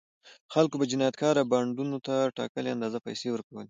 خلکو 0.53 0.75
به 0.79 0.85
جنایتکاره 0.91 1.43
بانډونو 1.51 1.97
ته 2.07 2.15
ټاکلې 2.37 2.69
اندازه 2.75 2.97
پیسې 3.07 3.27
ورکولې. 3.31 3.59